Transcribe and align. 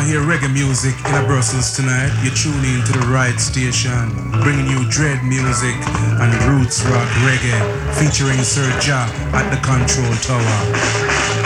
want 0.00 0.12
to 0.12 0.18
hear 0.18 0.26
reggae 0.26 0.52
music 0.52 0.94
in 1.08 1.14
a 1.14 1.26
Brussels 1.26 1.76
tonight, 1.76 2.10
you're 2.22 2.34
tuning 2.34 2.82
to 2.84 2.92
the 2.92 3.06
right 3.12 3.38
station, 3.38 4.08
bringing 4.42 4.66
you 4.66 4.88
dread 4.88 5.22
music 5.24 5.74
and 6.20 6.32
roots 6.44 6.82
rock 6.86 7.08
reggae, 7.26 7.60
featuring 7.96 8.38
Sir 8.42 8.66
Ja 8.80 9.10
at 9.34 9.50
the 9.50 9.60
control 9.60 10.14
tower. 10.24 11.39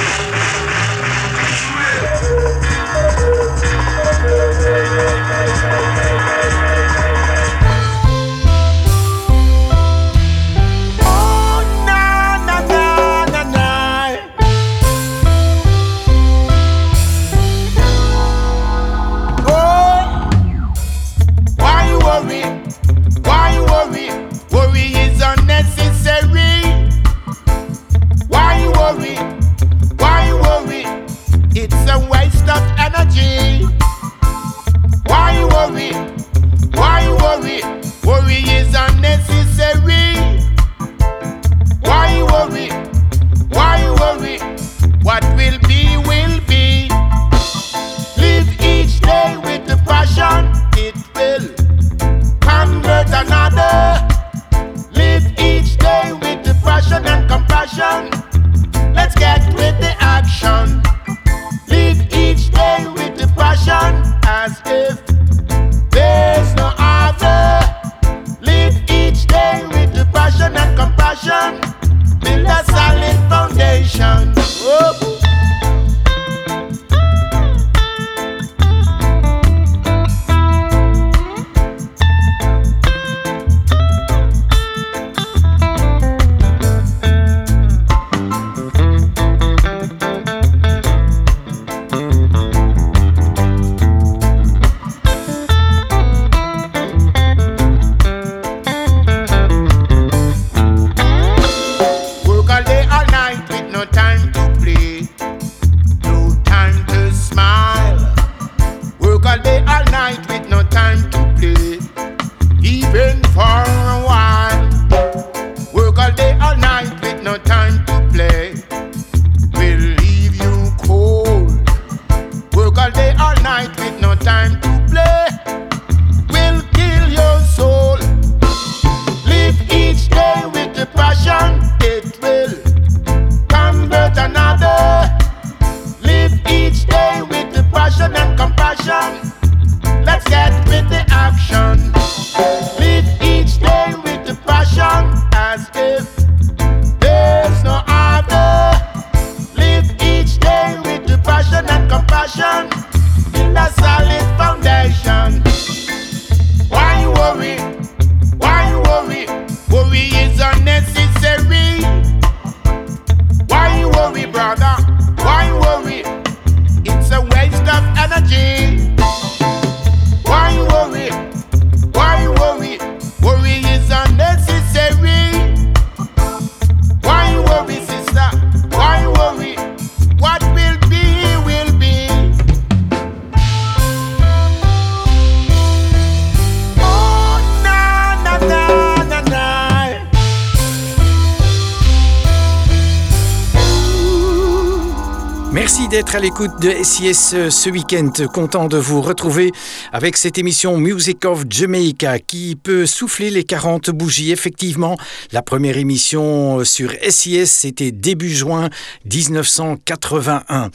de 196.47 196.83
SIS 196.83 197.33
euh, 197.35 197.49
ce 197.49 197.71
week-end. 197.71 198.11
Content 198.33 198.69
de 198.69 198.77
vous 198.77 199.01
retrouver 199.01 199.53
avec 199.93 200.17
cette 200.17 200.37
émission 200.37 200.77
Music 200.77 201.25
of 201.25 201.45
Jamaica 201.49 202.19
qui 202.19 202.57
peut 202.57 202.87
souffler 202.87 203.31
les 203.31 203.45
40 203.45 203.91
bougies. 203.91 204.31
Effectivement, 204.31 204.97
la 205.33 205.43
première 205.43 205.79
émission 205.79 206.59
euh, 206.59 206.65
sur 206.65 206.93
SIS, 207.09 207.47
c'était 207.47 207.93
début 207.93 208.35
juin 208.35 208.69
1981. 209.05 210.71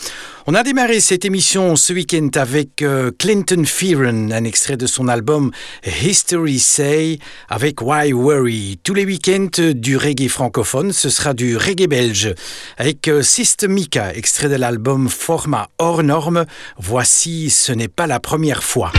On 0.48 0.56
a 0.56 0.64
démarré 0.64 1.00
cette 1.00 1.26
émission 1.26 1.76
ce 1.76 1.94
week-end 1.94 2.30
avec 2.36 2.82
euh, 2.82 3.12
Clinton 3.20 3.64
Fearon, 3.66 4.32
un 4.32 4.44
extrait 4.46 4.78
de 4.78 4.88
son 4.88 5.08
album 5.08 5.52
History 5.86 6.58
Say 6.58 7.20
avec 7.48 7.82
Why 7.82 8.14
Worry. 8.14 8.80
Tous 8.84 8.96
les 8.96 9.06
week-ends 9.06 9.74
du 9.76 9.98
reggae 9.98 10.30
francophone, 10.30 10.94
ce 10.94 11.10
sera 11.10 11.34
du 11.34 11.58
reggae 11.58 11.88
belge 11.88 12.34
avec 12.78 13.10
Systemica, 13.22 14.14
extrait 14.16 14.50
de 14.50 14.56
l'album 14.56 15.10
Format 15.10 15.59
hors 15.78 16.04
norme, 16.04 16.46
voici 16.78 17.50
Ce 17.50 17.72
n'est 17.72 17.88
pas 17.88 18.08
la 18.08 18.20
première 18.20 18.64
fois. 18.64 18.92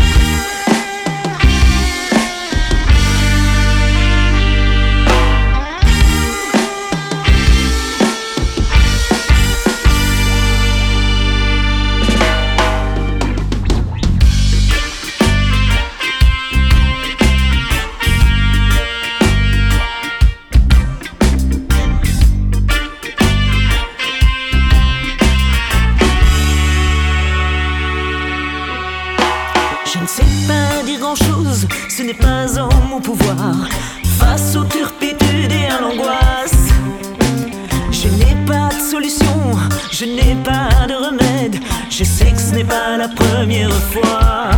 la 43.01 43.09
première 43.09 43.73
fois. 43.93 44.51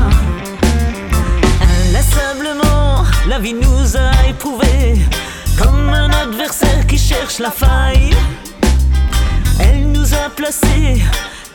Inlassablement, 1.78 3.04
la 3.28 3.38
vie 3.38 3.54
nous 3.54 3.96
a 3.96 4.10
éprouvés, 4.28 4.96
comme 5.56 5.88
un 5.90 6.10
adversaire 6.10 6.84
qui 6.88 6.98
cherche 6.98 7.38
la 7.38 7.52
faille. 7.52 8.10
Elle 9.60 9.92
nous 9.92 10.12
a 10.14 10.28
placés 10.34 11.02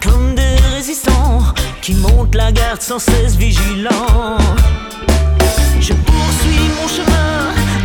comme 0.01 0.33
des 0.35 0.55
résistants 0.75 1.41
qui 1.81 1.93
montent 1.95 2.35
la 2.35 2.53
garde 2.53 2.81
sans 2.81 2.99
cesse 2.99 3.35
vigilants. 3.35 4.37
Je 5.81 5.93
poursuis 5.93 6.67
mon 6.77 6.87
chemin, 6.87 7.33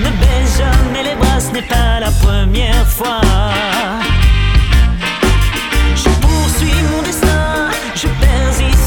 ne 0.04 0.10
baisse 0.20 0.58
jamais 0.58 1.02
les 1.08 1.16
bras, 1.16 1.40
ce 1.40 1.50
n'est 1.50 1.68
pas 1.76 1.98
la 1.98 2.12
première 2.24 2.86
fois. 2.86 3.20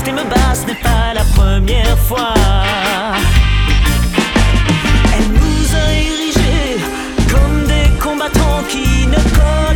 Et 0.07 0.11
me 0.11 0.23
bats, 0.23 0.53
ce 0.53 0.67
n'est 0.67 0.75
pas 0.75 1.13
la 1.13 1.23
première 1.35 1.97
fois. 1.97 2.33
Elle 5.13 5.29
nous 5.31 5.75
a 5.75 5.93
érigés 5.93 6.77
comme 7.31 7.65
des 7.67 7.89
combattants 7.99 8.63
qui 8.69 9.07
ne 9.07 9.17
connaissent 9.17 9.74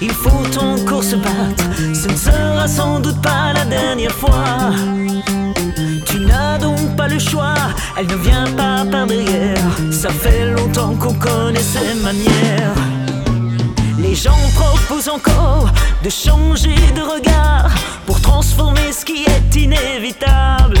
il 0.00 0.12
faut 0.12 0.60
encore 0.60 1.02
se 1.02 1.16
battre. 1.16 1.64
Ce 1.76 2.08
ne 2.08 2.16
sera 2.16 2.68
sans 2.68 3.00
doute 3.00 3.20
pas 3.22 3.52
la 3.54 3.64
dernière 3.64 4.12
fois. 4.12 4.72
Tu 6.06 6.20
n'as 6.20 6.58
donc 6.58 6.96
pas 6.96 7.08
le 7.08 7.18
choix, 7.18 7.54
elle 7.96 8.06
ne 8.06 8.16
vient 8.16 8.46
pas 8.56 8.84
par 8.90 9.06
derrière. 9.06 9.58
Ça 9.90 10.10
fait 10.10 10.50
longtemps 10.50 10.94
qu'on 10.94 11.14
connaît 11.14 11.60
ses 11.60 11.94
manières. 12.02 12.74
Les 13.98 14.14
gens 14.14 14.38
proposent 14.54 15.08
encore 15.08 15.68
de 16.02 16.10
changer 16.10 16.76
de 16.94 17.02
regard 17.02 17.70
pour 18.06 18.20
transformer 18.20 18.92
ce 18.92 19.04
qui 19.04 19.24
est 19.24 19.56
inévitable. 19.56 20.78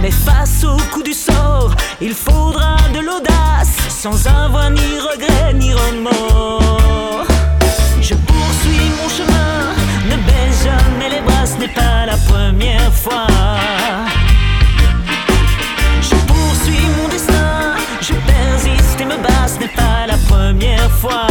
Mais 0.00 0.10
face 0.10 0.64
au 0.64 0.76
coup 0.92 1.02
du 1.02 1.12
sort, 1.12 1.74
il 2.00 2.14
faudra 2.14 2.76
de 2.94 3.00
l'audace, 3.00 3.76
sans 3.88 4.26
avoir 4.26 4.70
ni 4.70 4.98
regret 5.00 5.54
ni 5.54 5.74
remords. 5.74 7.27
Baisse 10.68 10.80
jamais 10.80 11.08
les 11.10 11.20
bras, 11.20 11.46
ce 11.46 11.58
n'est 11.58 11.68
pas 11.68 12.06
la 12.06 12.16
première 12.16 12.92
fois. 12.92 13.26
Je 16.00 16.14
poursuis 16.26 16.86
mon 16.96 17.08
destin, 17.08 17.76
je 18.00 18.14
persiste 18.14 19.00
et 19.00 19.04
me 19.04 19.16
bats, 19.16 19.48
ce 19.48 19.60
n'est 19.60 19.68
pas 19.68 20.06
la 20.06 20.16
première 20.28 20.90
fois. 20.90 21.26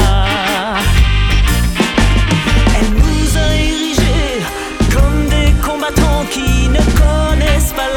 Elle 2.79 2.91
nous 2.93 3.37
a 3.37 3.55
érigés 3.55 4.41
comme 4.93 5.27
des 5.27 5.51
combattants 5.65 6.25
qui 6.31 6.69
ne 6.69 6.81
connaissent 7.01 7.73
pas 7.73 7.87
le 7.95 7.96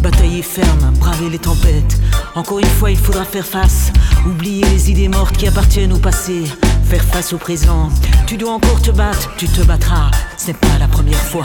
batailler 0.00 0.42
ferme, 0.42 0.92
braver 1.00 1.28
les 1.30 1.38
tempêtes. 1.38 2.00
Encore 2.34 2.60
une 2.60 2.66
fois, 2.66 2.90
il 2.90 2.96
faudra 2.96 3.24
faire 3.24 3.44
face, 3.44 3.92
oublier 4.26 4.64
les 4.66 4.90
idées 4.90 5.08
mortes 5.08 5.36
qui 5.36 5.46
appartiennent 5.46 5.92
au 5.92 5.98
passé, 5.98 6.44
faire 6.84 7.02
face 7.02 7.32
au 7.32 7.38
présent. 7.38 7.88
Tu 8.26 8.36
dois 8.36 8.52
encore 8.52 8.80
te 8.80 8.90
battre, 8.90 9.30
tu 9.36 9.48
te 9.48 9.62
battras, 9.62 10.10
ce 10.36 10.48
n'est 10.48 10.54
pas 10.54 10.78
la 10.78 10.86
première 10.86 11.18
fois. 11.18 11.44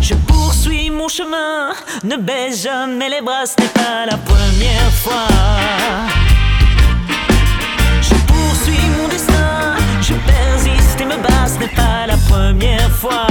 Je 0.00 0.14
poursuis 0.14 0.90
mon 0.90 1.08
chemin, 1.08 1.72
ne 2.04 2.16
baisse 2.16 2.62
jamais 2.62 3.10
les 3.10 3.20
bras, 3.20 3.44
ce 3.44 3.62
n'est 3.62 3.68
pas 3.68 4.06
la 4.10 4.16
première 4.16 4.92
fois. 5.02 5.28
Je 8.00 8.14
poursuis 8.26 8.88
mon 8.96 9.08
destin, 9.08 9.76
je 10.00 10.14
persiste 10.14 11.00
et 11.00 11.04
me 11.04 11.22
bats, 11.22 11.46
ce 11.46 11.58
n'est 11.58 11.74
pas 11.74 12.06
la 12.06 12.16
première 12.16 12.90
fois. 12.92 13.26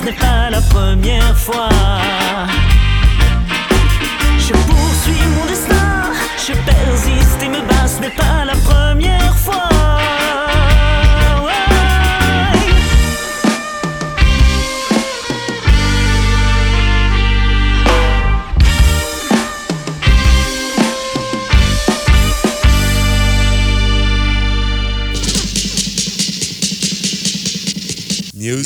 Ce 0.00 0.04
n'est 0.06 0.12
pas 0.12 0.48
la 0.50 0.60
première 0.62 1.36
fois. 1.36 1.68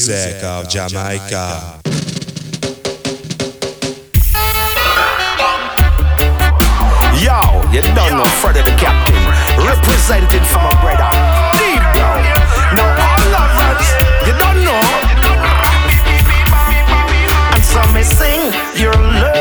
Music 0.07 0.43
of 0.45 0.69
Jamaica. 0.69 1.81
Yo, 7.17 7.41
you 7.73 7.81
don't 7.81 8.13
know 8.13 8.29
Freddy 8.37 8.61
the 8.61 8.77
Captain, 8.77 9.17
representing 9.65 10.45
for 10.45 10.59
my 10.59 10.77
brother. 10.83 11.09
Deep 11.57 11.81
down. 11.97 12.21
Now 12.77 13.01
all 13.01 13.25
lovers, 13.33 13.89
you 14.27 14.35
don't 14.37 14.61
know. 14.69 14.85
And 17.55 17.65
so 17.65 17.81
me 17.95 18.03
sing, 18.03 18.53
your 18.79 18.93
love's 18.93 19.34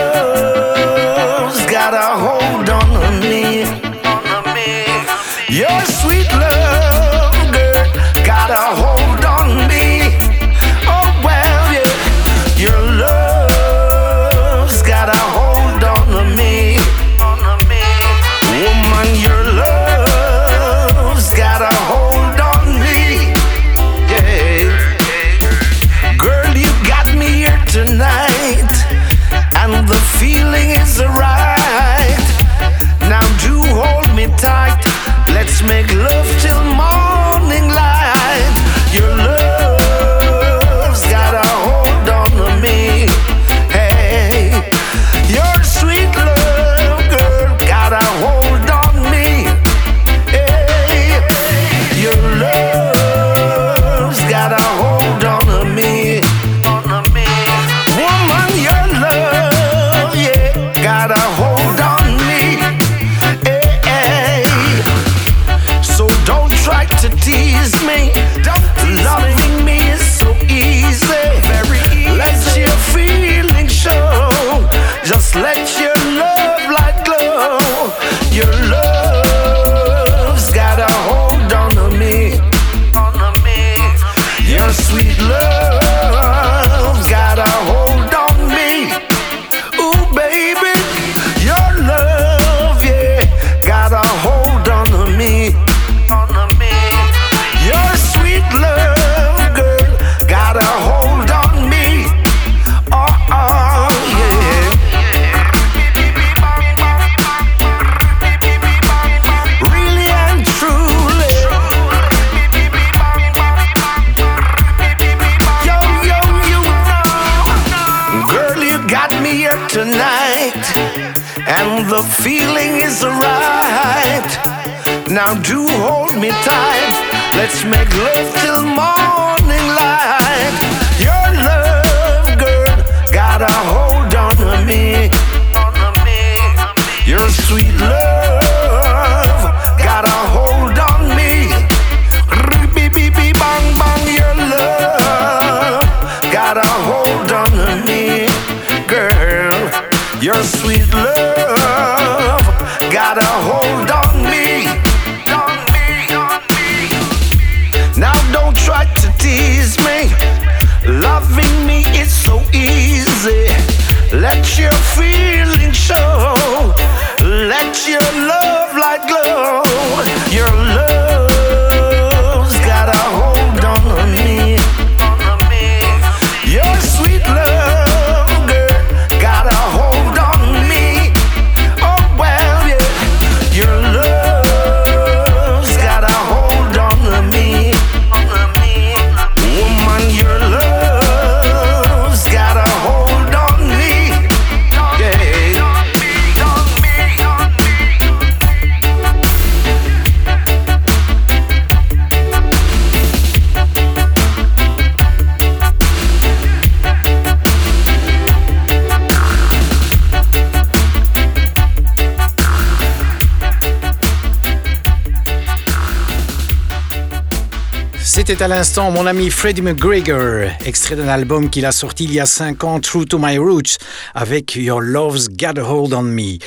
C'était 218.25 218.41
à 218.41 218.47
l'instant 218.47 218.89
mon 218.89 219.05
ami 219.05 219.29
Freddie 219.29 219.61
McGregor, 219.61 220.49
extrait 220.65 220.95
d'un 220.95 221.09
album 221.09 221.49
qu'il 221.49 221.65
a 221.65 221.73
sorti 221.73 222.05
il 222.05 222.13
y 222.13 222.21
a 222.21 222.25
5 222.25 222.63
ans, 222.63 222.79
True 222.79 223.03
to 223.03 223.19
My 223.19 223.37
Roots, 223.37 223.75
avec 224.13 224.55
Your 224.55 224.79
Love's 224.79 225.27
Got 225.27 225.59
a 225.59 225.69
Hold 225.69 225.93
on 225.93 226.03
Me. 226.03 226.37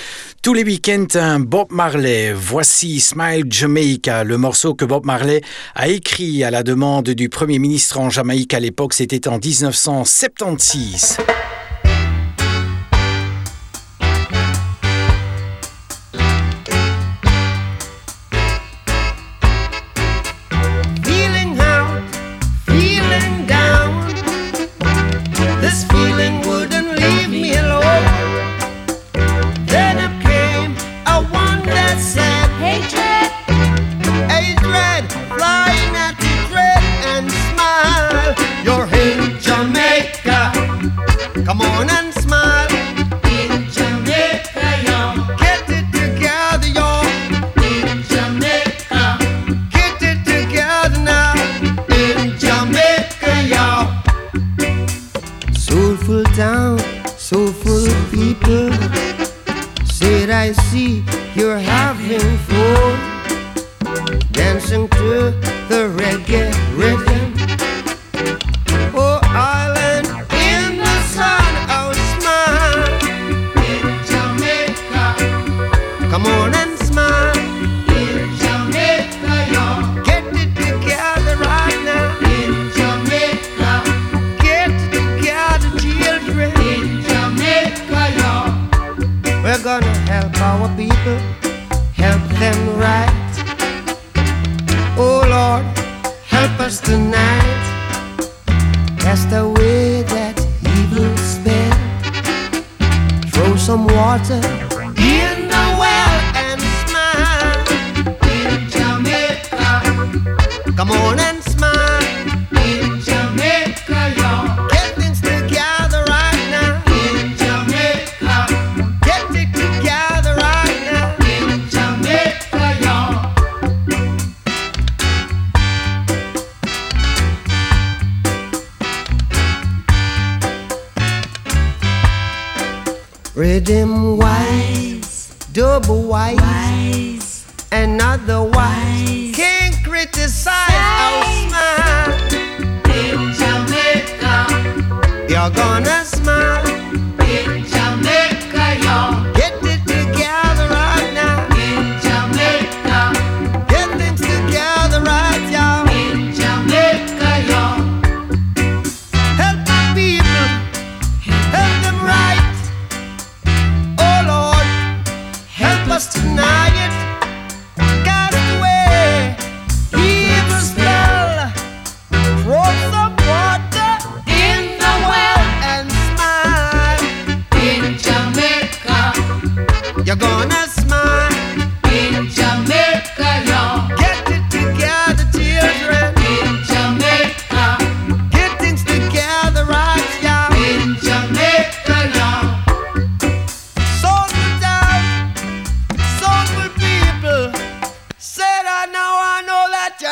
Tous 0.40 0.54
les 0.54 0.64
week-ends, 0.64 1.06
un 1.16 1.38
Bob 1.38 1.66
Marley. 1.70 2.32
Voici 2.32 2.98
Smile 2.98 3.44
Jamaica, 3.50 4.24
le 4.24 4.38
morceau 4.38 4.72
que 4.72 4.86
Bob 4.86 5.04
Marley 5.04 5.42
a 5.74 5.88
écrit 5.88 6.44
à 6.44 6.50
la 6.50 6.62
demande 6.62 7.10
du 7.10 7.28
Premier 7.28 7.58
ministre 7.58 8.00
en 8.00 8.08
Jamaïque 8.08 8.54
à 8.54 8.60
l'époque, 8.60 8.94
c'était 8.94 9.28
en 9.28 9.38
1976. 9.38 11.18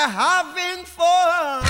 having 0.09 0.85
fun. 0.85 1.63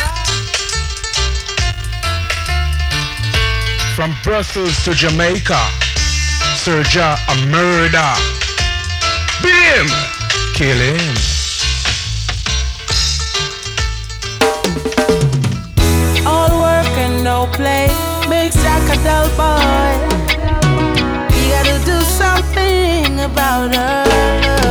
From 3.95 4.15
Brussels 4.23 4.83
to 4.85 4.93
Jamaica, 4.93 5.61
Serja 6.63 7.17
a 7.29 7.47
murder. 7.47 8.13
Bim 9.43 9.87
him! 9.87 10.15
Kill 10.55 10.77
him. 10.77 11.15
All 16.27 16.61
work 16.61 16.95
and 17.05 17.23
no 17.23 17.49
play 17.53 17.89
makes 18.29 18.57
Jack 18.63 18.85
a 18.93 18.97
dull 19.05 19.29
boy. 19.39 19.95
You 21.37 21.45
gotta 21.55 21.79
do 21.85 22.01
something 22.03 23.21
about 23.21 23.75
her. 23.75 24.64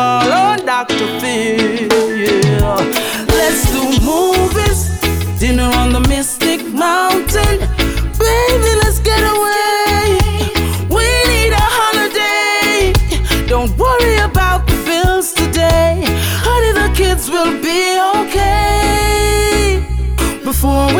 Call 0.00 0.32
on 0.32 0.58
Dr. 0.64 1.06
Phil. 1.20 1.88
Let's 3.38 3.62
do 3.74 3.82
movies, 4.10 4.80
dinner 5.40 5.70
on 5.80 5.88
the 5.96 6.02
Mystic 6.12 6.60
Mountain. 6.86 7.56
Baby, 8.24 8.70
let's 8.82 9.00
get 9.10 9.22
away. 9.34 10.04
We 10.96 11.06
need 11.32 11.52
a 11.64 11.66
holiday. 11.78 12.92
Don't 13.52 13.72
worry 13.84 14.16
about 14.30 14.60
the 14.70 14.78
bills 14.88 15.28
today. 15.40 15.92
Honey, 16.46 16.72
the 16.80 16.88
kids 17.00 17.24
will 17.34 17.54
be 17.68 17.82
okay. 18.20 19.84
Before 20.48 20.86
we 20.96 20.99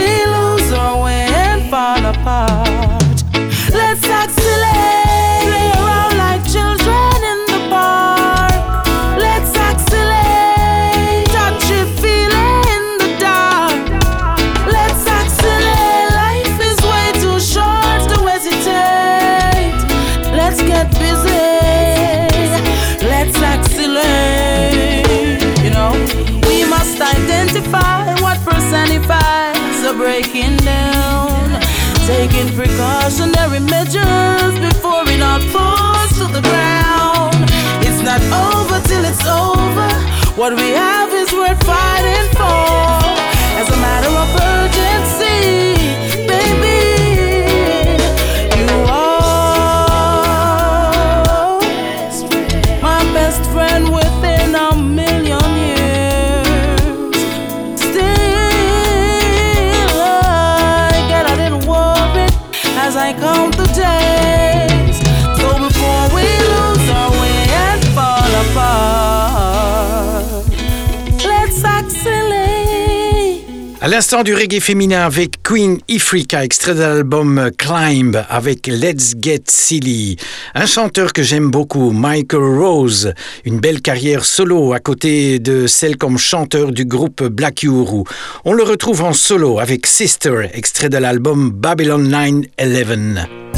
l'instant 74.00 74.22
du 74.22 74.34
reggae 74.34 74.60
féminin 74.60 75.04
avec 75.04 75.42
Queen 75.42 75.78
Ifrika, 75.86 76.42
extrait 76.42 76.72
de 76.72 76.80
l'album 76.80 77.50
Climb 77.58 78.16
avec 78.30 78.66
Let's 78.66 79.12
Get 79.20 79.42
Silly. 79.48 80.16
Un 80.54 80.64
chanteur 80.64 81.12
que 81.12 81.22
j'aime 81.22 81.50
beaucoup, 81.50 81.90
Michael 81.90 82.40
Rose. 82.40 83.12
Une 83.44 83.60
belle 83.60 83.82
carrière 83.82 84.24
solo 84.24 84.72
à 84.72 84.78
côté 84.78 85.38
de 85.38 85.66
celle 85.66 85.98
comme 85.98 86.16
chanteur 86.16 86.72
du 86.72 86.86
groupe 86.86 87.22
Black 87.24 87.62
Uhuru. 87.62 88.04
On 88.46 88.54
le 88.54 88.62
retrouve 88.62 89.02
en 89.02 89.12
solo 89.12 89.58
avec 89.58 89.86
Sister, 89.86 90.48
extrait 90.54 90.88
de 90.88 90.96
l'album 90.96 91.50
Babylon 91.50 91.98
911. 91.98 93.49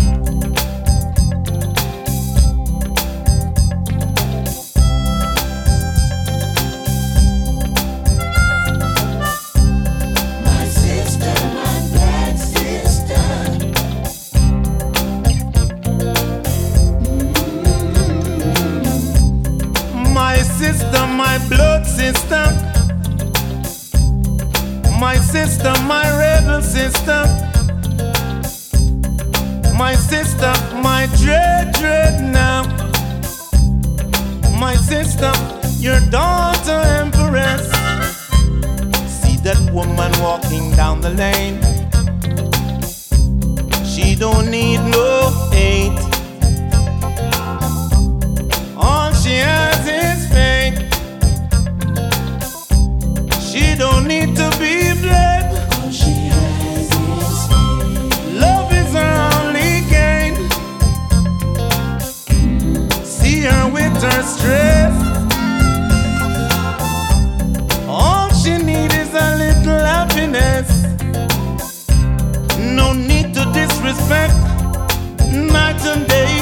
Sister, 25.33 25.73
my 25.89 26.07
rebel 26.19 26.61
sister. 26.61 27.23
My 29.83 29.95
sister, 29.95 30.53
my 30.83 31.09
dread, 31.17 31.73
dread 31.73 32.21
now. 32.21 32.65
My 34.61 34.75
sister, 34.75 35.33
your 35.79 36.01
daughter 36.11 36.81
empress. 37.01 37.65
See 39.09 39.37
that 39.47 39.59
woman 39.73 40.13
walking 40.21 40.71
down 40.73 41.01
the 41.01 41.13
lane. 41.23 41.59
She 43.87 44.15
don't 44.15 44.51
need 44.51 44.81
no 44.99 45.51
aid. 45.55 45.95
All 48.77 49.11
she 49.15 49.37
has 49.49 49.81
is 49.89 50.12
She 53.53 53.75
don't 53.77 54.09
need 54.09 54.35
to 54.37 54.49
be 54.59 54.95
bled. 55.03 55.45
All 55.75 55.91
she 55.91 56.11
has 56.33 56.89
is 56.89 57.47
faith. 57.51 58.41
Love 58.41 58.73
is 58.73 58.95
her 58.95 59.15
only 59.37 59.83
gain. 59.93 60.35
See 63.05 63.41
her 63.43 63.69
with 63.71 63.93
her 64.03 64.23
stress. 64.23 64.95
All 67.87 68.31
she 68.31 68.57
needs 68.57 68.95
is 68.95 69.13
a 69.13 69.37
little 69.37 69.81
happiness. 69.85 70.69
No 72.59 72.95
need 72.95 73.35
to 73.35 73.45
disrespect 73.53 74.33
night 75.31 75.85
and 75.93 76.09
day. 76.09 76.41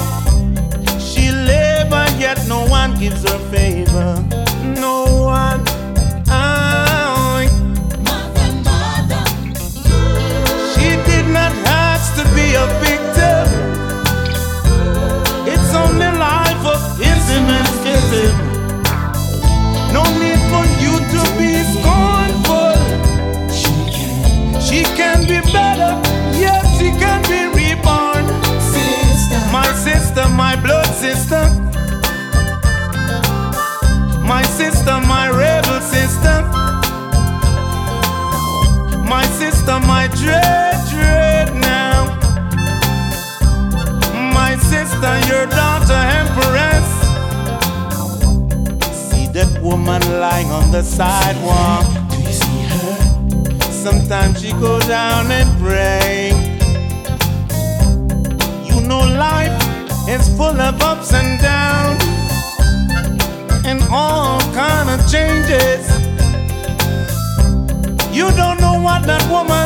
She 1.01 1.33
labor, 1.33 2.07
yet 2.20 2.38
no 2.46 2.64
one 2.68 2.96
gives 3.01 3.29
her 3.29 3.38
favor. 3.51 4.14
No 4.81 5.25
one. 5.25 5.69
a 12.54 12.66
victim. 12.84 13.46
It's 15.46 15.74
only 15.74 16.10
life 16.18 16.64
of 16.66 16.80
and. 17.00 18.34
No 19.92 20.02
need 20.18 20.40
for 20.52 20.64
you 20.82 20.94
to 21.12 21.20
be 21.38 21.52
scornful. 21.74 22.74
She 23.50 23.74
can, 23.92 24.60
she 24.60 24.82
can 24.98 25.20
be 25.26 25.40
better. 25.52 25.92
Yes, 26.38 26.64
she 26.78 26.90
can 27.02 27.20
be 27.30 27.40
reborn. 27.58 28.24
Sister. 28.74 29.40
My 29.52 29.66
sister, 29.74 30.28
my 30.28 30.56
blood 30.56 30.86
sister. 30.86 31.42
My 34.22 34.42
sister, 34.42 35.00
my 35.06 35.28
rebel 35.28 35.80
sister. 35.80 36.42
My 39.08 39.24
sister, 39.26 39.80
my 39.80 40.06
dread, 40.14 40.88
dread 40.90 41.54
now. 41.56 41.89
Sister, 45.00 45.32
your 45.32 45.46
daughter, 45.46 46.00
empress. 46.20 46.88
See 48.92 49.26
that 49.32 49.48
woman 49.62 50.02
lying 50.20 50.48
on 50.48 50.70
the 50.70 50.82
sidewalk. 50.82 51.86
Do 52.10 52.18
you 52.18 52.32
see 52.32 52.62
her? 52.68 53.70
Sometimes 53.72 54.42
she 54.42 54.52
go 54.60 54.78
down 54.80 55.30
and 55.30 55.48
pray. 55.58 56.32
You 58.68 58.86
know 58.86 59.00
life 59.00 59.56
is 60.06 60.28
full 60.36 60.60
of 60.60 60.82
ups 60.82 61.14
and 61.14 61.40
downs 61.40 62.04
and 63.64 63.80
all 63.90 64.38
kind 64.52 64.90
of 64.90 65.00
changes. 65.10 65.88
You 68.12 68.28
don't 68.36 68.60
know 68.60 68.78
what 68.82 69.06
that 69.06 69.24
woman 69.30 69.60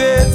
crosses. 0.00 0.34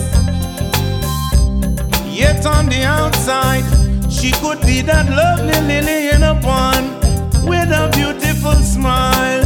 Yet 2.07 2.45
on 2.45 2.67
the 2.67 2.83
outside, 2.83 3.65
she 4.11 4.31
could 4.31 4.61
be 4.61 4.81
that 4.81 5.09
lovely 5.09 5.59
lily 5.67 6.09
in 6.09 6.23
a 6.23 6.39
pond 6.41 6.87
with 7.47 7.69
a 7.69 7.89
beautiful 7.93 8.55
smile. 8.61 9.43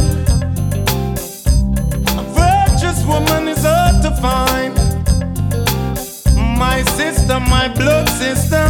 A 2.18 2.24
virtuous 2.38 3.04
woman 3.04 3.48
is 3.48 3.64
hard 3.64 4.02
to 4.02 4.10
find. 4.20 4.74
My 6.58 6.82
sister, 6.82 7.40
my 7.40 7.68
blood 7.74 8.08
sister. 8.08 8.66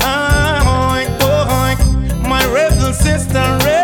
Ah, 0.00 0.96
oink, 0.96 1.18
oh. 1.20 2.28
My 2.28 2.44
rebel 2.46 2.92
sister, 2.92 3.42
rebel 3.64 3.83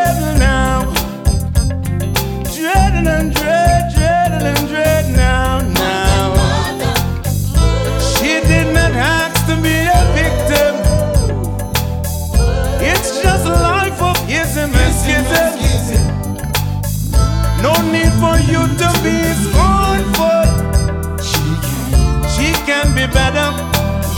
better. 23.12 23.48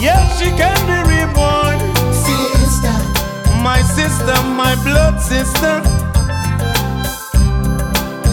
Yes, 0.01 0.39
she 0.39 0.51
can 0.57 0.77
be 0.87 0.99
reborn. 1.09 1.79
Sister. 2.13 2.95
My 3.63 3.81
sister, 3.83 4.37
my 4.57 4.75
blood 4.85 5.21
sister. 5.21 5.81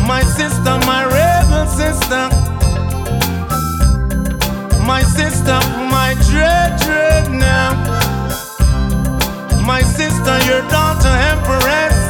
My 0.08 0.22
sister, 0.24 0.74
my 0.90 1.06
rebel 1.06 1.68
sister. 1.68 2.30
My 4.86 5.04
sister, 5.04 5.60
my 5.92 6.16
dread, 6.30 6.80
dread 6.82 7.30
now. 7.32 7.74
My 9.66 9.82
sister, 9.82 10.36
your 10.50 10.62
daughter, 10.70 11.14
empress. 11.32 12.09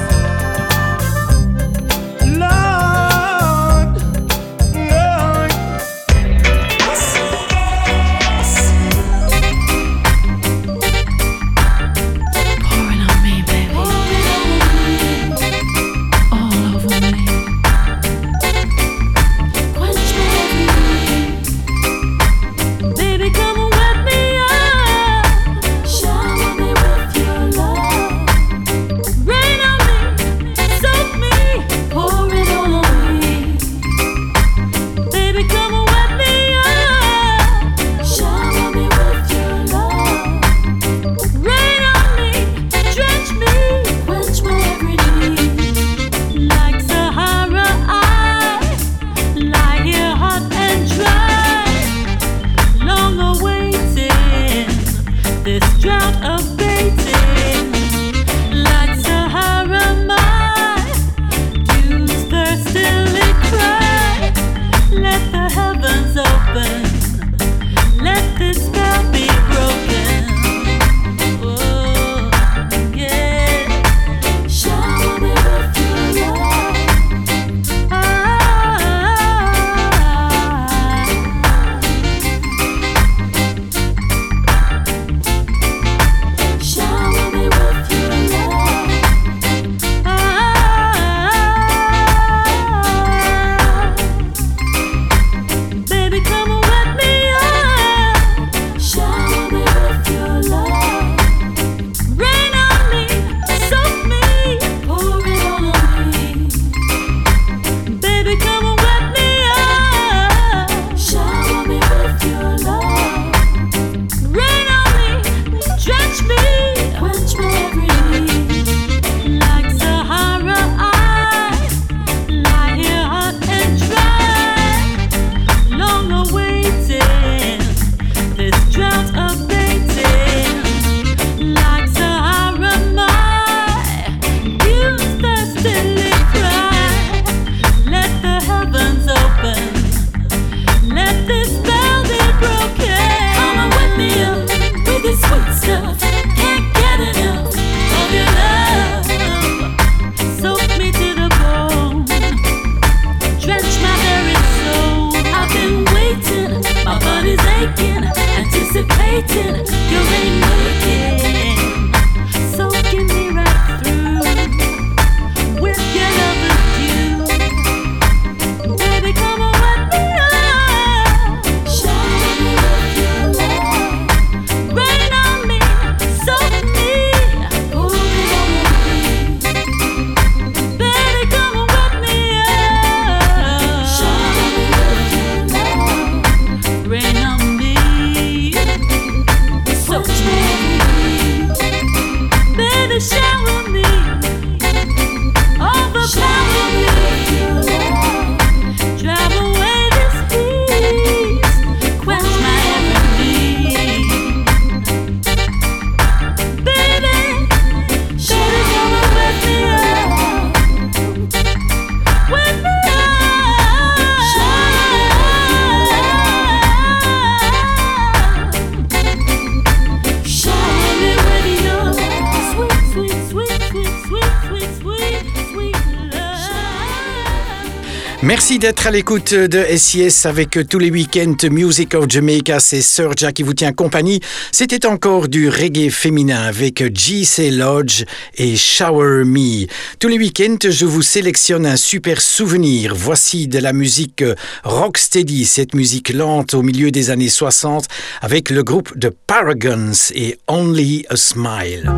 D'être 228.60 228.88
à 228.88 228.92
l'écoute 228.92 229.34
de 229.34 229.64
SIS 229.78 230.26
avec 230.26 230.60
tous 230.68 230.80
les 230.80 230.92
week-ends 230.92 231.48
Music 231.50 231.96
of 231.96 232.10
Jamaica. 232.10 232.60
C'est 232.60 232.82
Serja 232.82 233.32
qui 233.32 233.42
vous 233.42 233.54
tient 233.54 233.72
compagnie. 233.72 234.20
C'était 234.52 234.86
encore 234.86 235.30
du 235.30 235.48
reggae 235.48 235.90
féminin 235.90 236.42
avec 236.42 236.84
G.C. 236.94 237.52
Lodge 237.52 238.04
et 238.36 238.58
Shower 238.58 239.24
Me. 239.24 239.66
Tous 240.00 240.10
les 240.10 240.18
week-ends, 240.18 240.58
je 240.70 240.86
vous 240.86 241.02
sélectionne 241.02 241.66
un 241.66 241.78
super 241.78 242.20
souvenir. 242.20 242.94
Voici 242.96 243.48
de 243.48 243.60
la 243.60 243.72
musique 243.72 244.26
rocksteady, 244.66 245.46
cette 245.46 245.74
musique 245.74 246.10
lente 246.10 246.54
au 246.54 246.62
milieu 246.62 246.92
des 246.92 247.12
années 247.12 247.30
60 247.30 247.86
avec 248.22 248.50
le 248.50 248.64
groupe 248.64 248.98
de 248.98 249.10
Paragons 249.26 249.94
et 250.14 250.38
Only 250.50 251.06
a 251.10 251.16
Smile. 251.16 251.90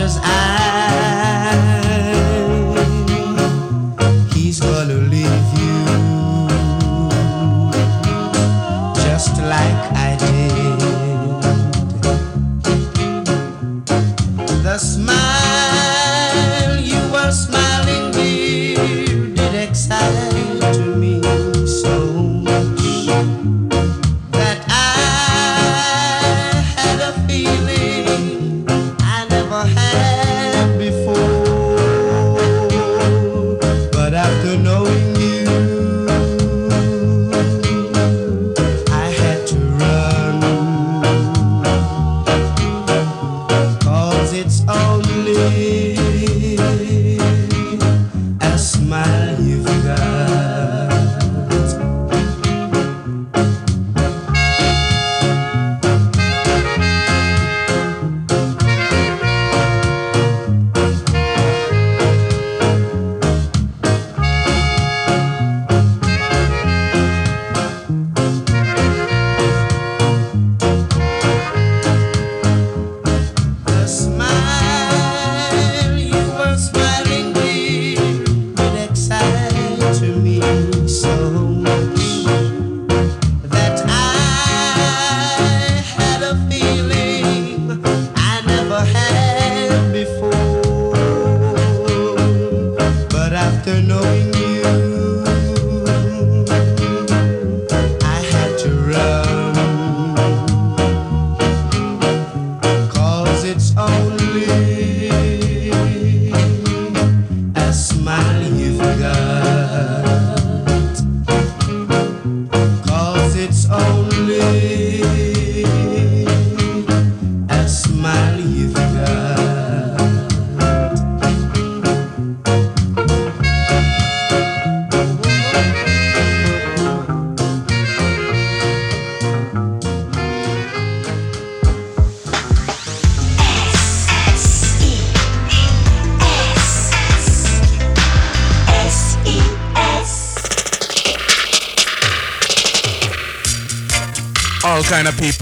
As 0.00 0.16
I 0.16 0.39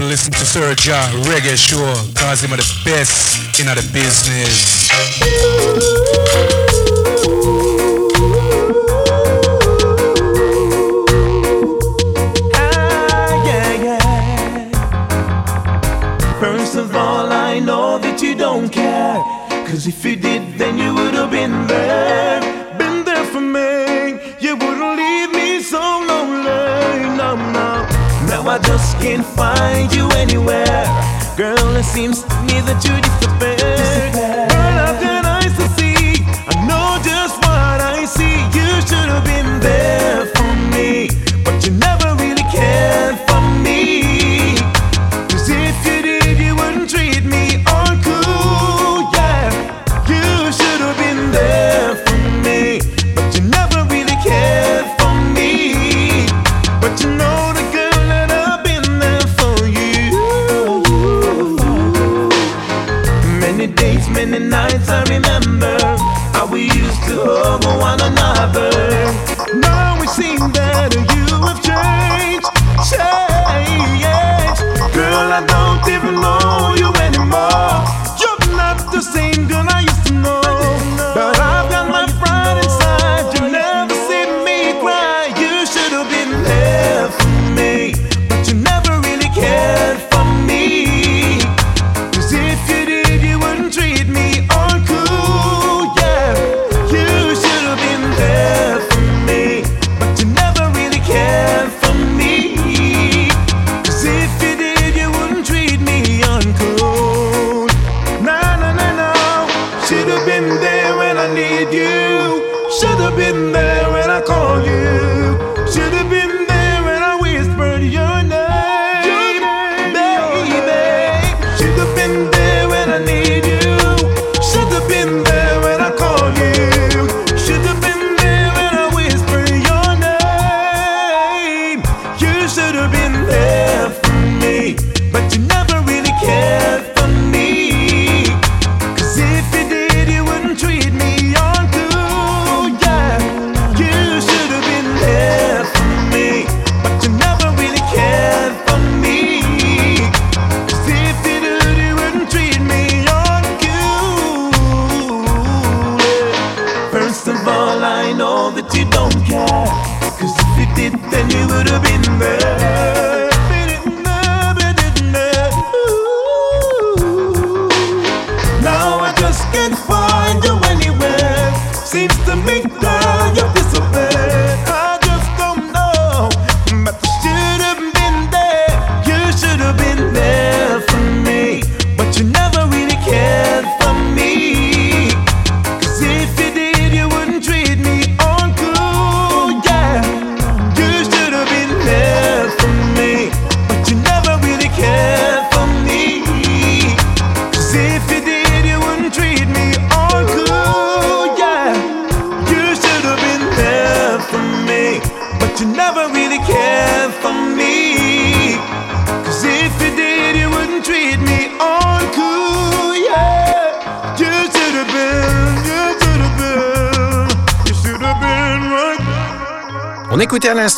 listen 0.04 0.32
to 0.32 0.44
Sir 0.46 0.74
Jah 0.74 1.10
Reggae 1.26 1.56
Show 1.56 1.92
cause 2.14 2.40
him 2.40 2.52
are 2.52 2.56
the 2.56 2.80
best 2.84 3.58
in 3.58 3.66
the 3.66 3.74
business. 3.92 4.88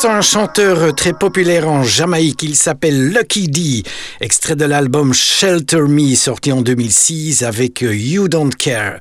Un 0.05 0.21
chanteur 0.21 0.95
très 0.95 1.11
populaire 1.11 1.67
en 1.67 1.83
Jamaïque, 1.83 2.43
il 2.43 2.55
s'appelle 2.55 3.09
Lucky 3.09 3.49
D, 3.49 3.83
extrait 4.21 4.55
de 4.55 4.63
l'album 4.63 5.13
Shelter 5.13 5.81
Me 5.81 6.15
sorti 6.15 6.51
en 6.53 6.61
2006 6.61 7.43
avec 7.43 7.81
You 7.81 8.29
Don't 8.29 8.55
Care. 8.55 8.99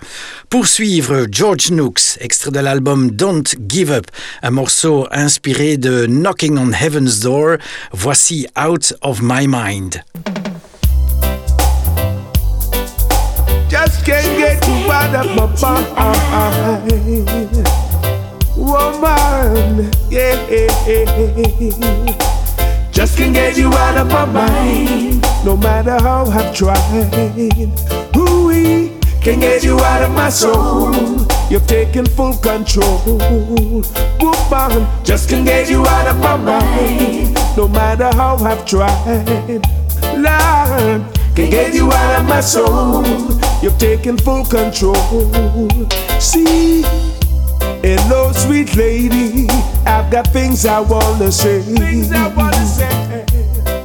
Poursuivre 0.49 1.27
George 1.31 1.71
Nooks, 1.71 2.19
extrait 2.21 2.51
de 2.51 2.59
l'album 2.59 3.13
Don't 3.13 3.45
Give 3.69 3.93
Up, 3.93 4.07
un 4.43 4.51
morceau 4.51 5.07
inspiré 5.13 5.77
de 5.77 6.07
Knocking 6.07 6.59
on 6.59 6.73
Heaven's 6.73 7.21
Door, 7.21 7.59
voici 7.93 8.47
out 8.57 8.93
of 9.03 9.21
my 9.23 9.47
mind. 9.47 10.03
Woman, 18.71 19.91
yeah. 20.11 20.37
Just 22.93 23.17
can't 23.19 23.35
get 23.35 23.57
you 23.57 23.67
out 23.73 23.97
of 23.97 24.07
my 24.07 24.25
mind. 24.27 25.23
No 25.45 25.57
matter 25.57 25.99
how 25.99 26.25
I've 26.27 26.55
tried. 26.55 26.79
Ooh, 28.17 28.89
can't 29.21 29.41
get 29.41 29.65
you 29.65 29.81
out 29.81 30.03
of 30.03 30.13
my 30.13 30.31
soul. 30.31 30.95
You've 31.51 31.67
taken 31.67 32.07
full 32.07 32.35
control. 32.35 32.99
Woman, 34.21 34.87
just 35.03 35.29
can't 35.29 35.45
get 35.45 35.69
you 35.69 35.85
out 35.85 36.07
of 36.07 36.21
my 36.21 36.37
mind. 36.37 37.35
No 37.57 37.67
matter 37.67 38.11
how 38.15 38.37
I've 38.37 38.65
tried. 38.65 39.67
Lord, 40.15 41.03
can't 41.35 41.51
get 41.51 41.75
you 41.75 41.91
out 41.91 42.21
of 42.21 42.29
my 42.29 42.41
soul. 42.41 43.05
You've 43.63 43.79
taken 43.79 44.17
full 44.17 44.45
control. 44.45 44.95
See, 46.21 46.85
hello, 47.83 48.33
sweet 48.33 48.77
lady. 48.77 49.49
I've 49.87 50.11
got 50.11 50.27
things 50.29 50.67
I 50.67 50.81
wanna 50.81 51.33
say. 51.33 51.63
Things 51.63 52.13
I 52.13 52.29
wanna 52.35 52.67
say. 52.67 53.25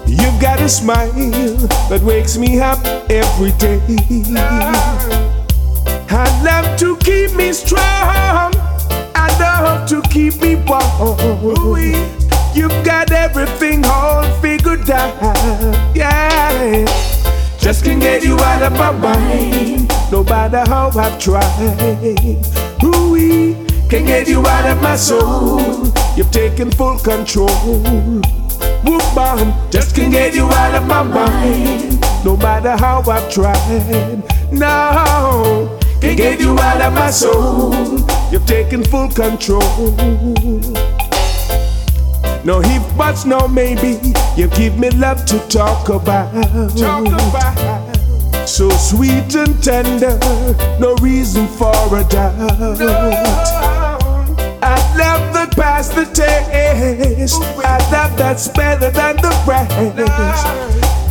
You've 0.05 0.39
got 0.41 0.59
a 0.61 0.69
smile 0.69 1.11
that 1.89 2.01
wakes 2.03 2.37
me 2.37 2.59
up 2.59 2.79
every 3.09 3.51
day. 3.53 3.79
Uh-huh. 4.35 5.31
I 6.09 6.43
love 6.43 6.77
to 6.79 6.95
keep 6.97 7.35
me 7.35 7.53
strong. 7.53 8.53
I 9.15 9.27
love 9.39 9.87
to 9.89 10.01
keep 10.09 10.41
me 10.41 10.55
warm. 10.55 11.79
You've 12.53 12.85
got 12.85 13.11
everything 13.11 13.83
all 13.85 14.23
figured 14.41 14.89
out. 14.89 15.15
Yeah. 15.95 16.85
Just 17.59 17.83
can't 17.83 18.01
get 18.01 18.23
you 18.23 18.39
out 18.39 18.61
of 18.61 18.73
my 18.73 18.91
mind. 18.91 19.91
No 20.11 20.23
matter 20.23 20.63
how 20.69 20.89
I've 20.95 21.19
tried. 21.19 21.43
Ooh, 22.83 23.64
can't 23.89 24.05
get 24.07 24.27
you 24.27 24.45
out 24.45 24.69
of 24.69 24.81
my 24.81 24.95
soul. 24.95 25.61
You've 26.15 26.31
taken 26.31 26.71
full 26.71 26.97
control. 26.99 27.49
Woman, 28.83 29.53
just 29.69 29.95
can't 29.95 30.11
get 30.11 30.33
you 30.33 30.45
out 30.45 30.75
of 30.75 30.87
my 30.87 31.03
mind. 31.03 32.01
No 32.23 32.35
matter 32.37 32.75
how 32.77 33.03
I've 33.09 33.31
tried. 33.31 34.23
No, 34.51 35.79
can't 36.01 36.17
get 36.17 36.39
you 36.39 36.57
out 36.57 36.81
of 36.81 36.93
my 36.93 37.11
soul. 37.11 37.73
You've 38.31 38.45
taken 38.45 38.83
full 38.83 39.09
control. 39.09 39.61
No 42.43 42.61
if 42.61 42.97
buts, 42.97 43.25
no 43.25 43.47
maybe. 43.47 43.99
You 44.35 44.47
give 44.49 44.77
me 44.77 44.89
love 44.91 45.25
to 45.25 45.39
talk 45.47 45.89
about. 45.89 46.31
Talk 46.77 47.07
about. 47.07 47.95
So 48.47 48.69
sweet 48.69 49.33
and 49.35 49.63
tender, 49.63 50.19
no 50.79 50.95
reason 51.01 51.47
for 51.47 51.73
a 51.97 52.03
doubt. 52.03 53.74
I 54.61 54.75
love 54.97 55.33
that 55.33 55.55
past 55.55 55.95
the 55.95 56.05
taste. 56.05 57.41
I 57.63 57.77
love 57.91 58.17
that's 58.17 58.47
better 58.49 58.91
than 58.91 59.15
the 59.17 59.31
rest. 59.47 60.47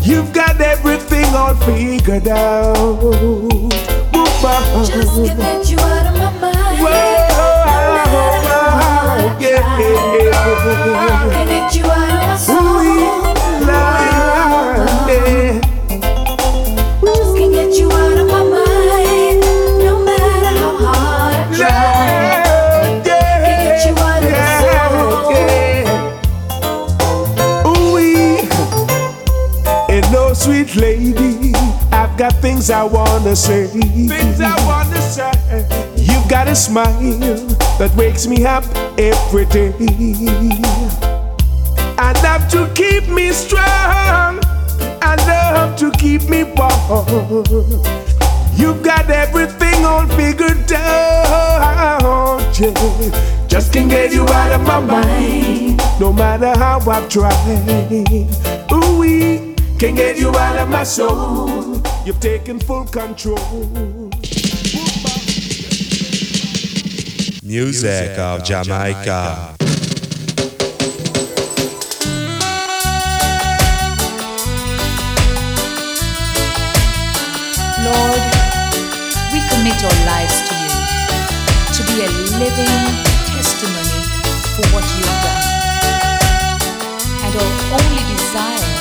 You've 0.06 0.32
got 0.32 0.60
everything 0.60 1.34
all 1.34 1.54
figured 1.54 2.28
out. 2.28 3.02
Woman. 3.02 3.70
Just 4.84 5.16
get 5.36 5.70
you 5.70 5.78
out 5.78 6.06
of 6.06 6.14
my 6.18 6.30
mind. 6.40 6.80
Whoa, 6.80 6.90
yeah. 9.40 9.62
Can't 11.32 11.48
get 11.48 11.74
you 11.74 11.84
out 11.86 12.10
of 12.10 12.18
my 12.28 12.36
soul. 12.36 12.56
Lord, 12.56 13.33
things 32.44 32.68
I 32.68 32.84
wanna 32.84 33.34
say. 33.34 33.68
Things 33.68 34.38
I 34.38 34.54
wanna 34.66 35.00
say. 35.00 35.32
You've 35.96 36.28
got 36.28 36.46
a 36.46 36.54
smile 36.54 36.84
that 37.78 37.90
wakes 37.96 38.26
me 38.26 38.44
up 38.44 38.64
every 38.98 39.46
day. 39.46 39.72
I 41.96 42.12
love 42.22 42.46
to 42.50 42.70
keep 42.74 43.08
me 43.08 43.32
strong. 43.32 44.40
I 45.10 45.14
love 45.26 45.78
to 45.78 45.90
keep 45.92 46.28
me 46.28 46.44
warm. 46.44 47.06
You've 48.60 48.82
got 48.82 49.08
everything 49.08 49.82
all 49.86 50.06
figured 50.08 50.70
out. 50.74 52.42
Yeah. 52.60 53.48
Just 53.48 53.72
can't 53.72 53.88
get 53.88 54.12
you 54.12 54.28
out 54.28 54.52
of 54.52 54.60
my 54.66 54.80
mind. 54.80 55.80
No 55.98 56.12
matter 56.12 56.52
how 56.58 56.78
I've 56.90 57.08
tried. 57.08 57.32
Ooh, 58.70 58.98
we 58.98 59.54
can't 59.78 59.96
get 59.96 60.18
you 60.18 60.28
out 60.28 60.58
of 60.58 60.68
my 60.68 60.84
soul. 60.84 61.63
You've 62.04 62.20
taken 62.20 62.60
full 62.60 62.84
control. 62.84 63.38
Music 67.42 68.18
of 68.18 68.44
Jamaica. 68.44 69.56
Lord, 77.80 78.22
we 79.32 79.40
commit 79.48 79.80
our 79.80 79.98
lives 80.04 80.36
to 80.44 80.54
you 80.60 80.72
to 81.72 81.82
be 81.88 82.04
a 82.04 82.10
living 82.36 82.84
testimony 83.32 84.04
for 84.52 84.64
what 84.74 84.84
you've 84.92 85.20
done. 85.24 85.40
And 87.24 87.34
our 87.34 87.52
only 87.80 88.02
desire 88.12 88.73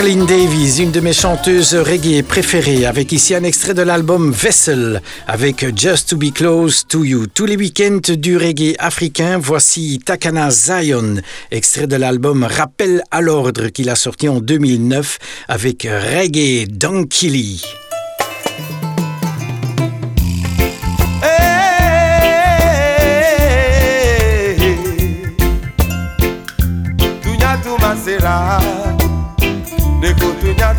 Marlene 0.00 0.24
Davies, 0.24 0.80
une 0.80 0.92
de 0.92 1.00
mes 1.00 1.12
chanteuses 1.12 1.74
reggae 1.74 2.22
préférées, 2.22 2.86
avec 2.86 3.12
ici 3.12 3.34
un 3.34 3.44
extrait 3.44 3.74
de 3.74 3.82
l'album 3.82 4.32
Vessel, 4.32 5.02
avec 5.26 5.76
Just 5.76 6.08
to 6.08 6.16
be 6.16 6.32
close 6.32 6.86
to 6.88 7.04
you. 7.04 7.26
Tous 7.26 7.44
les 7.44 7.54
week-ends 7.54 8.14
du 8.16 8.38
reggae 8.38 8.74
africain, 8.78 9.36
voici 9.36 10.00
Takana 10.02 10.50
Zion, 10.50 11.16
extrait 11.50 11.86
de 11.86 11.96
l'album 11.96 12.44
Rappel 12.44 13.02
à 13.10 13.20
l'ordre 13.20 13.68
qu'il 13.68 13.90
a 13.90 13.94
sorti 13.94 14.30
en 14.30 14.40
2009 14.40 15.18
avec 15.48 15.86
Reggae 15.86 16.66
Dankili. 16.66 17.62
Hey, 21.22 21.60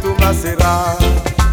tumasera 0.02 0.96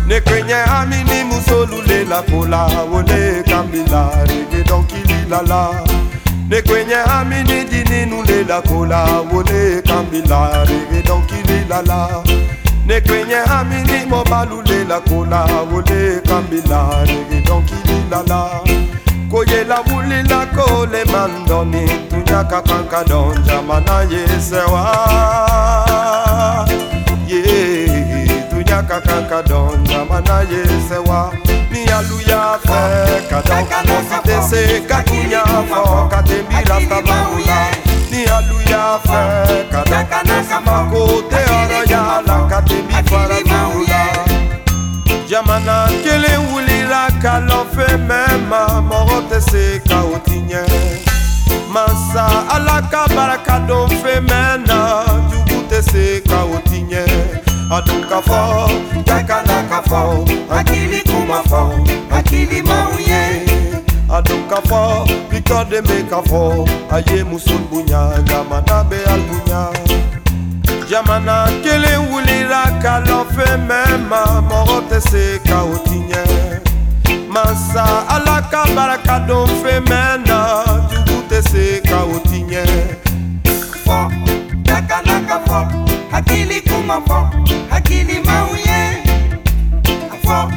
nekenye 0.07 0.55
amini 0.55 1.25
musolulela 1.25 2.23
pola 2.23 2.67
wole 2.93 3.43
kambila 3.43 4.25
rege 4.25 4.65
donkililala 4.65 5.71
nekwenye 6.49 6.95
amini 6.95 7.65
dininulela 7.65 8.63
kola 8.63 9.05
wole 9.33 9.83
kambila 9.83 10.65
rege 10.65 11.03
donkililala 11.09 12.25
nekwenye 12.87 13.37
amini 13.37 14.07
mobalulela 14.09 15.01
kola 15.01 15.45
wole 15.73 16.21
kambila 16.29 17.05
rege 17.05 17.41
donkililala 17.47 18.51
koyela 19.31 19.79
wulila 19.87 20.47
koleman 20.57 21.33
dɔɔni 21.49 21.85
tuɲa 22.11 22.41
ka 22.51 22.61
kan 22.69 22.85
ka 22.91 23.01
dɔn 23.11 23.45
jamana 23.47 23.97
ye 24.11 24.23
sɛwa. 24.49 24.85
Yeah. 27.29 27.58
akakaka 28.79 29.43
donga 29.43 30.05
mana 30.11 30.37
yesewa 30.51 31.33
ni 31.71 31.83
aluya 31.97 32.41
fɛ 32.67 32.81
kadɔn 33.31 33.65
mɔsi 33.89 34.19
tɛ 34.27 34.37
se 34.51 34.63
kakunya 34.89 35.43
fɔ 35.71 35.81
katebi 36.13 36.59
rastabawula 36.69 37.61
ni 38.11 38.21
aluya 38.37 38.83
fɛ 39.09 39.21
kadɔn 39.73 40.05
mɔsi 40.29 40.59
mako 40.67 41.03
tɛ 41.31 41.41
ɔrɔ 41.59 41.81
ya 41.91 42.03
la 42.27 42.37
katebi 42.51 42.99
farabawula 43.11 44.03
jamana 45.29 45.77
kelen 46.03 46.41
wulila 46.51 47.03
ka 47.23 47.35
lɔfɛ 47.49 47.87
mɛ 48.09 48.21
ma. 48.51 48.63
Mɔgɔ 48.91 49.19
tɛ 49.31 49.39
se 49.51 49.81
ka 49.89 49.99
o 50.15 50.19
ti 50.27 50.39
ɲɛ 50.49 50.63
mansa 51.73 52.25
ala 52.55 52.81
ka 52.91 53.07
baraka 53.15 53.57
don 53.69 53.89
fɛn 54.01 54.21
mɛ 54.29 54.41
na. 54.69 54.79
Jugu 55.31 55.59
tɛ 55.71 55.79
se 55.91 56.21
ka 56.29 56.39
o 56.45 56.59
ti 56.69 56.81
ɲɛ. 56.91 57.48
adukafao 57.71 58.71
takanakafao 59.05 60.25
akili 60.51 61.03
kumafao 61.03 61.75
akili 62.11 62.63
mauye 62.63 63.43
adukafao 64.15 65.09
pikademekafao 65.31 66.69
aye 66.91 67.25
musul 67.25 67.59
bunya 67.71 68.11
jamanabe 68.25 68.97
albunya. 69.05 69.69
Jamana 70.91 71.49
kelen 71.63 72.01
wuliraka 72.11 72.95
lɔfe 73.09 73.47
mɛma 73.69 74.21
mɔgɔ 74.49 74.79
tɛ 74.89 74.99
se 75.11 75.25
ka 75.47 75.59
o 75.63 75.77
tiɲɛ 75.87 76.25
masa 77.29 77.85
ala 78.15 78.37
ka 78.51 78.63
baraka 78.75 79.17
don 79.29 79.47
fe 79.61 79.81
mɛn 79.91 80.25
fo 87.07 87.29
akili 87.71 88.21
mauye. 88.27 88.79
Afọ 90.15 90.51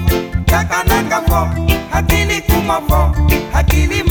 kakanaka 0.45 1.17
afọ 1.17 1.47
akili 1.93 2.41
kumafọ 2.41 3.15
akili 3.53 4.03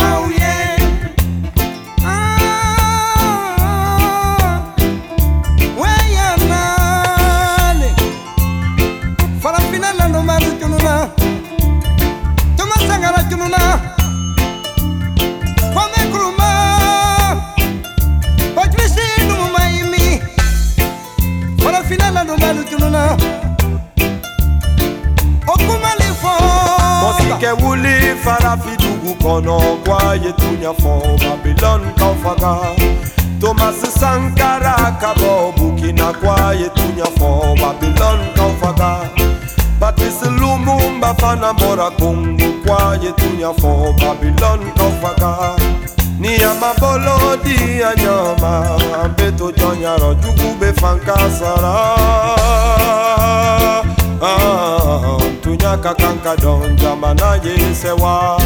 ka 56.25 56.35
dɔn 56.37 56.77
jamana 56.77 57.39
ye 57.45 57.75
sewa 57.75 58.37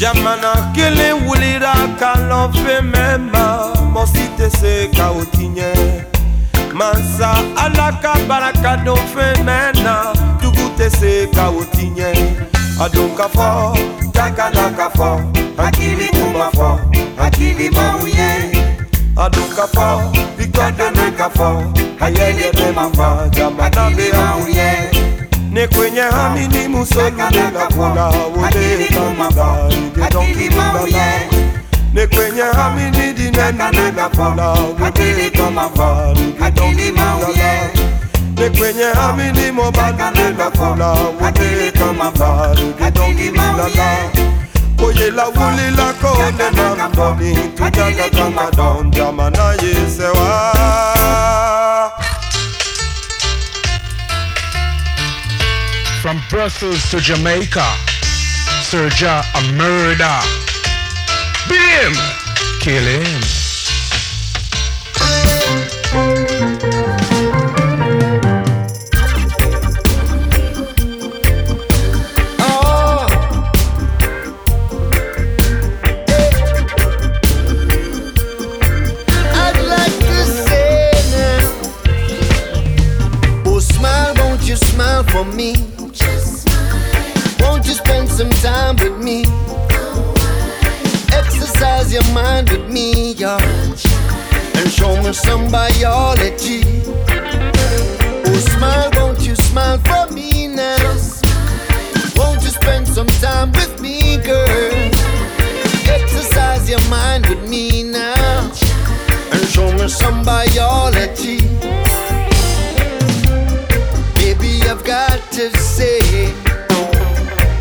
jamana 0.00 0.52
kelen 0.74 1.24
wulira 1.26 1.74
ka 2.00 2.12
lɔn 2.28 2.52
fɛn 2.62 2.82
mɛn 2.92 3.20
ma 3.32 4.04
tɛ 4.38 4.48
se 4.58 4.88
ka 4.96 5.10
o 5.10 5.24
ti 5.24 5.48
ɲɛ 5.56 5.70
masa 6.78 7.30
ala 7.56 7.88
ka 8.02 8.12
baraka 8.28 8.76
don 8.84 9.00
fɛn 9.14 9.34
mɛn 9.46 9.72
na 9.84 10.12
dugu 10.40 10.66
tɛ 10.78 10.90
se 10.98 11.26
ka 11.34 11.48
o 11.48 11.64
ti 11.74 11.86
ɲɛ 11.96 12.12
a 12.84 12.88
don 12.94 13.10
ka 13.16 13.28
fɔ 13.36 13.48
jakana 14.14 14.64
ka 14.76 14.88
fɔ 14.98 15.10
hakili 15.56 16.08
kuma 16.16 16.48
fɔ 16.58 16.68
hakili 17.18 17.68
maw 17.76 18.04
ye 18.18 18.30
a 19.16 19.30
don 19.30 19.48
ka 19.56 19.66
fɔ 19.74 19.88
victor 20.36 20.70
deme 20.78 21.06
ka 21.16 21.28
fɔ 21.36 21.48
a 22.04 22.06
yɛyɛ 22.16 22.48
bɛ 22.58 22.74
ma 22.74 22.86
fa 22.96 23.08
jamana 23.32 23.84
bɛ 23.96 24.06
aw 24.24 24.46
ye 24.58 25.25
ne 25.56 25.66
kwenye 25.66 26.00
hamini 26.00 26.68
musolule 26.68 27.50
la 27.54 27.66
kola 27.76 28.04
wole 28.08 28.88
kamila 28.88 29.68
ige 29.70 30.10
donkililala 30.12 30.82
ne 31.94 32.06
kwenye 32.06 32.42
hamini 32.42 33.12
dinenule 33.14 33.90
la 33.96 34.08
kola 34.08 34.48
wole 34.50 35.30
kamila 35.30 35.66
ige 36.40 36.50
donkililala 36.50 37.28
ne 38.36 38.50
kwenye 38.58 38.84
hamini 38.84 39.52
mobalule 39.52 40.30
la 40.38 40.50
kola 40.50 40.88
wole 40.92 41.72
kamila 41.72 42.52
ige 42.54 42.90
donkililala 42.90 43.68
koye 44.80 45.10
la 45.10 45.24
wuli 45.26 45.70
la 45.76 45.92
kone 45.92 46.50
mandoni 46.78 47.36
tujaga 47.56 48.10
kama 48.10 48.50
don 48.56 48.90
jamana 48.90 49.54
yesewa 49.62 50.52
From 56.06 56.22
Brussels 56.30 56.88
to 56.90 57.00
Jamaica, 57.00 57.66
Serja 58.62 59.24
a 59.34 59.52
murder. 59.54 60.20
Beat 61.48 61.98
kill 62.60 62.84
him. 62.84 63.20
Oh. 72.38 73.08
I'd 79.34 79.56
your 91.96 92.12
mind 92.12 92.50
with 92.50 92.68
me, 92.70 93.12
yeah, 93.12 93.38
and 93.40 94.70
show 94.70 95.02
me 95.02 95.14
some 95.14 95.50
biology. 95.50 96.62
Oh 98.26 98.38
smile, 98.52 98.90
won't 98.96 99.26
you 99.26 99.34
smile 99.34 99.78
for 99.78 100.12
me 100.12 100.46
now? 100.46 100.76
Won't 102.14 102.42
you 102.42 102.50
spend 102.50 102.86
some 102.86 103.06
time 103.24 103.50
with 103.52 103.80
me, 103.80 104.18
girl? 104.18 104.90
Exercise 105.88 106.68
your 106.68 106.86
mind 106.90 107.28
with 107.28 107.48
me 107.48 107.82
now 107.84 108.52
and 109.32 109.44
show 109.48 109.72
me 109.72 109.88
some 109.88 110.22
biology. 110.22 111.38
Baby, 114.18 114.68
I've 114.68 114.84
got 114.84 115.18
to 115.32 115.48
say 115.56 116.00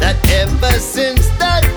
that 0.02 0.18
ever 0.30 0.78
since 0.78 1.30
that 1.40 1.75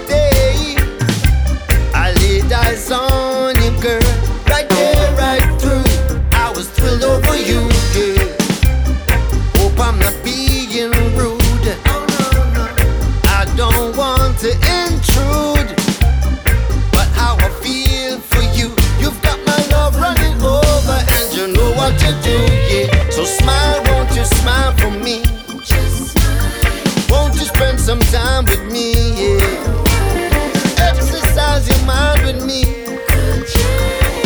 time 28.29 28.45
with 28.45 28.65
me, 28.73 28.93
yeah. 29.21 30.89
Exercise 30.89 31.65
your 31.71 31.83
mind 31.87 32.21
with 32.27 32.41
me. 32.45 32.61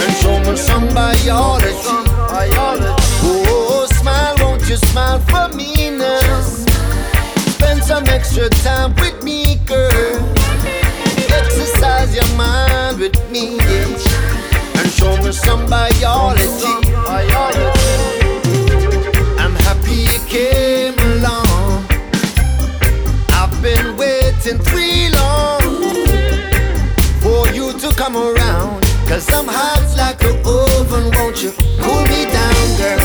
And 0.02 0.12
show 0.20 0.36
me 0.46 0.56
some 0.56 0.86
biology. 0.94 1.98
Oh, 3.24 3.86
smile, 3.98 4.34
won't 4.40 4.68
you 4.68 4.76
smile 4.76 5.20
for 5.30 5.46
me 5.56 5.90
now? 5.90 6.40
Spend 7.54 7.82
some 7.82 8.04
extra 8.08 8.48
time 8.66 8.94
with 8.96 9.22
me, 9.22 9.56
girl. 9.66 10.18
Exercise 11.40 12.14
your 12.18 12.30
mind 12.36 12.98
with 12.98 13.18
me, 13.30 13.56
yeah. 13.56 14.78
And 14.78 14.88
show 14.90 15.16
me 15.22 15.32
some 15.32 15.66
biology. 15.66 16.91
I'm 29.42 29.48
hot 29.48 29.94
like 29.98 30.22
an 30.22 30.38
oven, 30.46 31.10
won't 31.18 31.42
you 31.42 31.50
cool 31.82 32.02
me 32.06 32.30
down, 32.30 32.66
girl? 32.78 33.02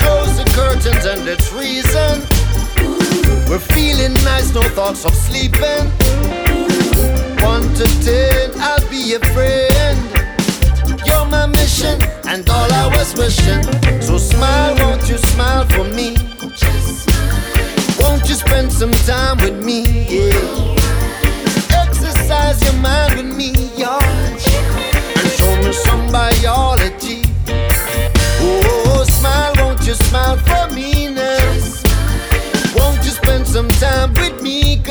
Close 0.00 0.32
the 0.38 0.48
curtains 0.56 1.04
and 1.04 1.28
the 1.28 1.36
reason. 1.52 2.24
We're 3.50 3.58
feeling 3.58 4.14
nice, 4.24 4.54
no 4.54 4.62
thoughts 4.62 5.04
of 5.04 5.14
sleeping. 5.14 5.92
One 7.44 7.68
to 7.74 7.84
ten, 8.00 8.50
I'll 8.64 8.88
be 8.88 8.96
your 8.96 9.20
friend. 9.36 9.98
You're 11.04 11.26
my 11.26 11.44
mission 11.44 12.00
and 12.26 12.48
all 12.48 12.72
I 12.72 12.88
was 12.96 13.14
wishing. 13.14 13.62
So 14.00 14.16
smile, 14.16 14.74
won't 14.78 15.06
you 15.06 15.18
smile 15.18 15.66
for 15.66 15.84
me? 15.84 16.16
Won't 18.00 18.26
you 18.26 18.36
spend 18.36 18.72
some 18.72 18.92
time 19.04 19.36
with 19.36 19.62
me? 19.62 19.84
Yeah. 20.08 20.78
Exercise 21.76 22.62
your 22.64 22.80
mind 22.80 23.16
with 23.16 23.36
me, 23.36 23.52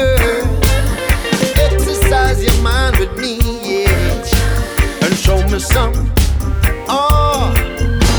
girl? 0.01 0.59
Exercise 1.67 2.39
your 2.43 2.59
mind 2.61 2.97
with 2.97 3.13
me, 3.21 3.33
yeah. 3.69 5.03
And 5.03 5.13
show 5.25 5.39
me 5.51 5.59
some. 5.59 5.93
Oh, 6.87 7.53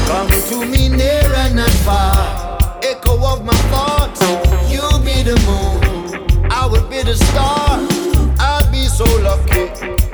come 0.08 0.30
to 0.50 0.56
me 0.72 0.88
near 0.88 1.28
and 1.42 1.56
not 1.56 1.74
far. 1.86 2.58
Echo 2.82 3.14
of 3.32 3.44
my 3.44 3.58
thoughts. 3.72 4.20
You'll 4.72 5.02
be 5.10 5.18
the 5.30 5.36
moon, 5.48 6.50
I 6.50 6.66
will 6.70 6.86
be 6.88 7.02
the 7.02 7.16
star. 7.26 7.70
I'll 8.38 8.68
be 8.70 8.84
so 9.00 9.08
lucky 9.28 9.64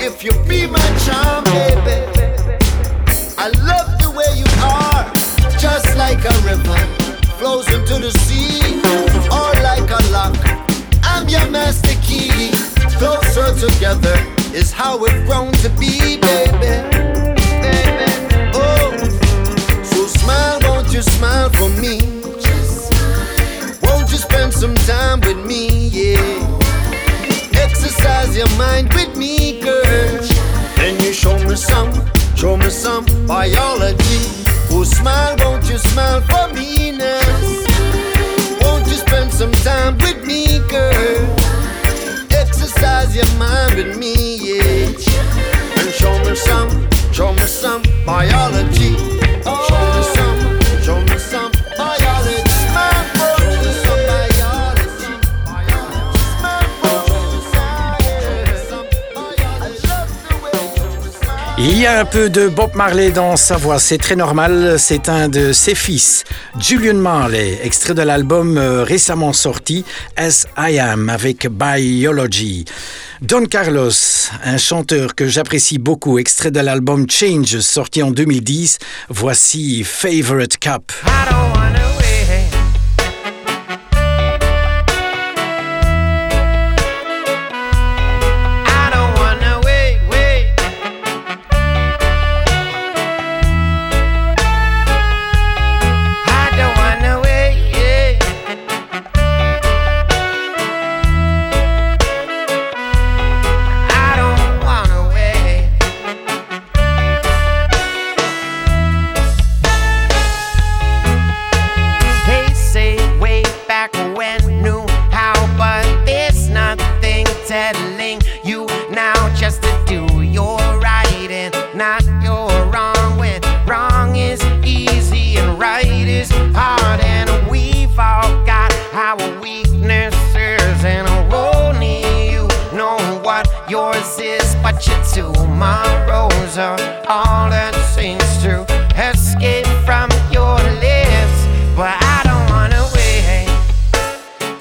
if 0.07 0.25
you 0.25 0.33
be 0.49 0.67
my 0.67 0.89
charm, 1.05 1.45
baby. 1.45 1.99
I 3.45 3.47
love 3.71 3.89
the 4.03 4.11
way 4.19 4.31
you 4.43 4.49
are, 4.79 5.05
just 5.65 5.89
like 5.97 6.23
a 6.33 6.37
river 6.51 6.81
flows 7.39 7.71
into 7.71 7.97
the 8.05 8.11
sea, 8.25 8.68
together 13.59 14.15
is 14.55 14.71
how 14.71 14.97
we've 14.97 15.27
grown 15.27 15.51
to 15.53 15.69
be, 15.71 16.17
peu 62.11 62.31
de 62.31 62.49
Bob 62.49 62.75
Marley 62.75 63.11
dans 63.11 63.37
sa 63.37 63.57
voix, 63.57 63.79
c'est 63.79 63.99
très 63.99 64.17
normal, 64.17 64.77
c'est 64.79 65.09
un 65.09 65.29
de 65.29 65.53
ses 65.53 65.75
fils, 65.75 66.25
Julian 66.59 66.95
Marley, 66.95 67.59
extrait 67.63 67.95
de 67.95 68.03
l'album 68.03 68.57
euh, 68.57 68.83
récemment 68.83 69.33
sorti 69.33 69.85
As 70.17 70.47
I 70.57 70.79
Am 70.79 71.09
avec 71.09 71.49
Biology. 71.49 72.65
Don 73.21 73.45
Carlos, 73.47 73.91
un 74.45 74.59
chanteur 74.59 75.15
que 75.15 75.29
j'apprécie 75.29 75.79
beaucoup, 75.79 76.19
extrait 76.19 76.51
de 76.51 76.61
l'album 76.61 77.07
Change 77.11 77.59
sorti 77.61 78.03
en 78.03 78.11
2010, 78.11 78.79
voici 79.09 79.83
Favorite 79.85 80.59
Cup. 80.59 80.93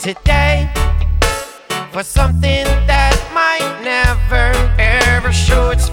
Today 0.07 0.69
for 1.91 2.01
something 2.01 2.63
that 2.87 3.19
might 3.33 3.83
never 3.83 4.55
ever 4.79 5.33
show 5.33 5.69
its 5.69 5.89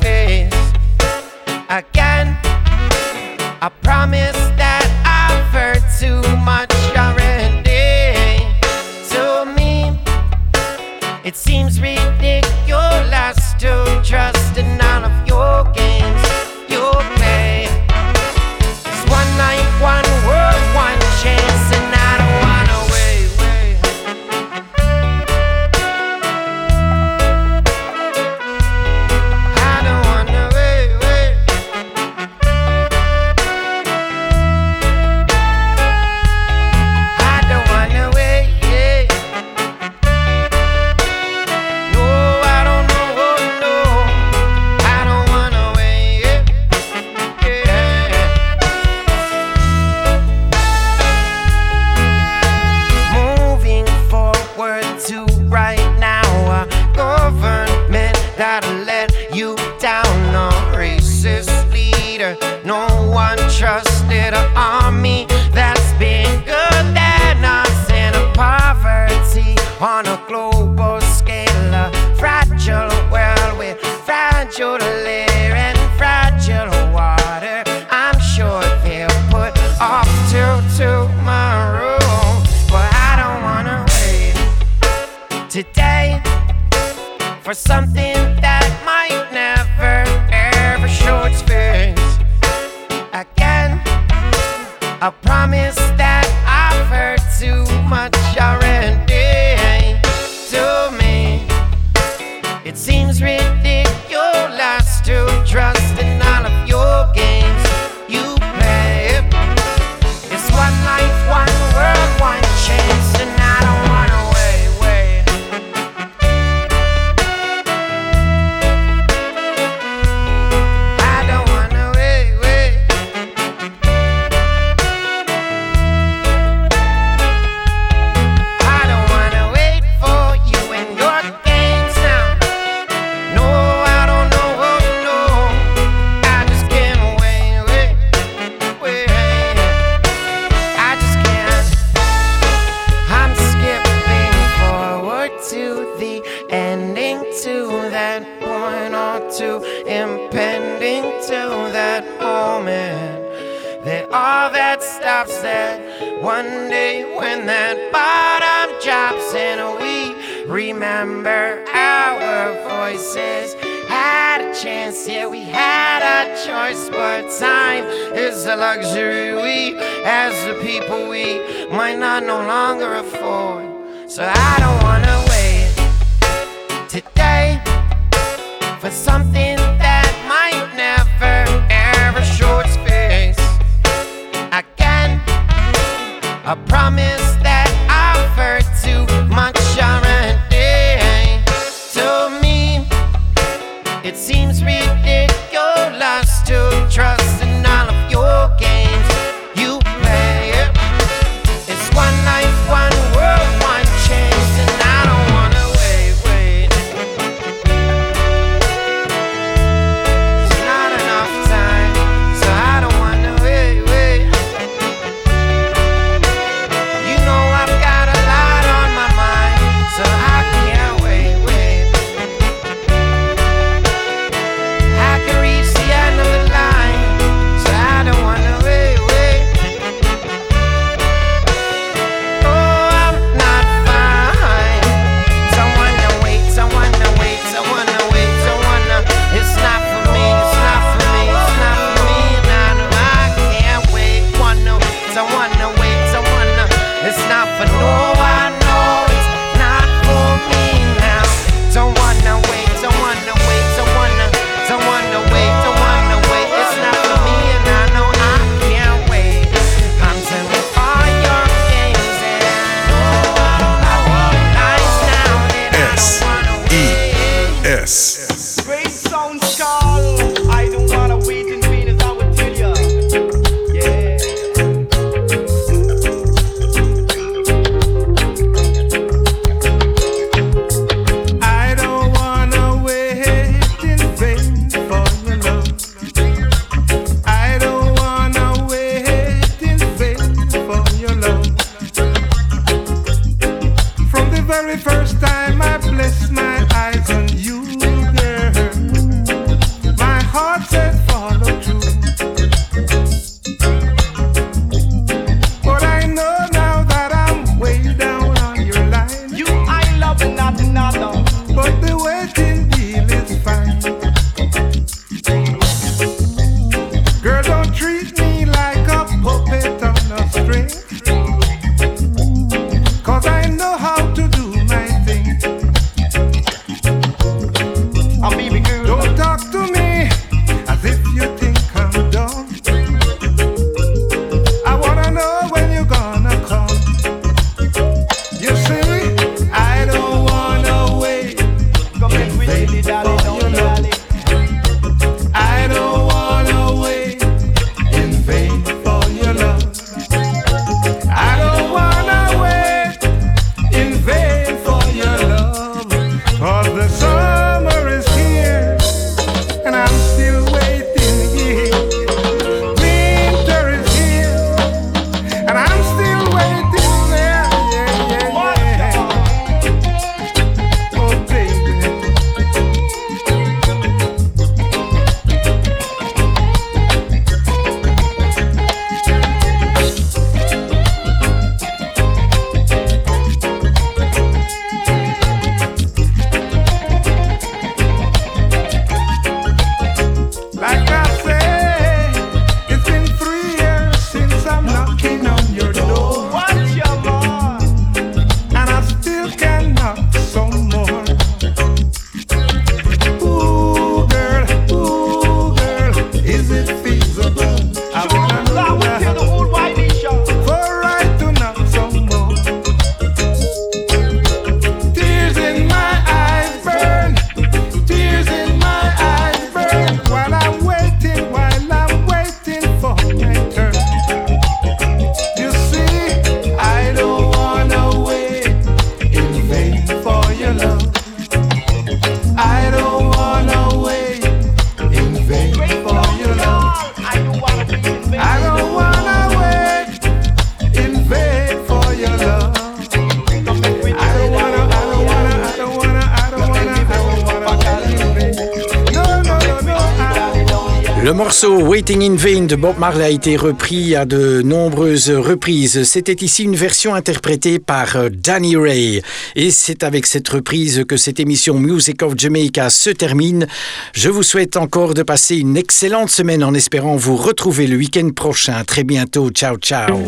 Waiting 451.74 452.04
in 452.04 452.14
Vain 452.14 452.46
de 452.46 452.54
Bob 452.54 452.78
Marley 452.78 453.04
a 453.04 453.10
été 453.10 453.36
repris 453.36 453.96
à 453.96 454.04
de 454.04 454.42
nombreuses 454.42 455.10
reprises. 455.10 455.82
C'était 455.82 456.24
ici 456.24 456.44
une 456.44 456.54
version 456.54 456.94
interprétée 456.94 457.58
par 457.58 457.96
euh, 457.96 458.10
Danny 458.10 458.54
Ray. 458.54 459.02
Et 459.34 459.50
c'est 459.50 459.82
avec 459.82 460.06
cette 460.06 460.28
reprise 460.28 460.84
que 460.88 460.96
cette 460.96 461.18
émission 461.18 461.58
Music 461.58 462.00
of 462.04 462.14
Jamaica 462.16 462.70
se 462.70 462.90
termine. 462.90 463.48
Je 463.92 464.08
vous 464.08 464.22
souhaite 464.22 464.56
encore 464.56 464.94
de 464.94 465.02
passer 465.02 465.34
une 465.34 465.56
excellente 465.56 466.10
semaine 466.10 466.44
en 466.44 466.54
espérant 466.54 466.94
vous 466.94 467.16
retrouver 467.16 467.66
le 467.66 467.76
week-end 467.76 468.10
prochain. 468.10 468.62
Très 468.62 468.84
bientôt. 468.84 469.30
Ciao, 469.30 469.56
ciao. 469.56 469.98